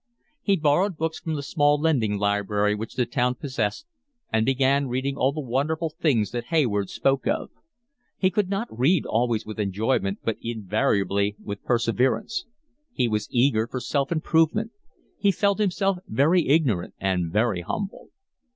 He 0.41 0.57
borrowed 0.57 0.97
books 0.97 1.19
from 1.19 1.35
the 1.35 1.43
small 1.43 1.79
lending 1.79 2.17
library 2.17 2.73
which 2.73 2.95
the 2.95 3.05
town 3.05 3.35
possessed 3.35 3.85
and 4.33 4.47
began 4.47 4.87
reading 4.87 5.15
all 5.15 5.31
the 5.31 5.41
wonderful 5.41 5.91
things 5.91 6.31
that 6.31 6.45
Hayward 6.45 6.89
spoke 6.89 7.27
of. 7.27 7.51
He 8.17 8.31
did 8.31 8.49
not 8.49 8.67
read 8.75 9.05
always 9.05 9.45
with 9.45 9.59
enjoyment 9.59 10.17
but 10.23 10.37
invariably 10.41 11.35
with 11.39 11.63
perseverance. 11.63 12.47
He 12.91 13.07
was 13.07 13.27
eager 13.29 13.67
for 13.67 13.79
self 13.79 14.11
improvement. 14.11 14.71
He 15.19 15.31
felt 15.31 15.59
himself 15.59 15.99
very 16.07 16.47
ignorant 16.47 16.95
and 16.97 17.31
very 17.31 17.61
humble. 17.61 18.09